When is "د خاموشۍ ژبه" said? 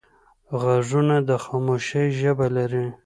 1.27-2.47